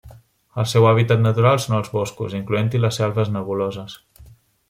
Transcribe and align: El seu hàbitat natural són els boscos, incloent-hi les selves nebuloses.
El 0.61 0.65
seu 0.69 0.87
hàbitat 0.91 1.19
natural 1.25 1.59
són 1.65 1.75
els 1.79 1.91
boscos, 1.97 2.35
incloent-hi 2.39 2.81
les 2.87 2.99
selves 3.01 3.31
nebuloses. 3.35 3.99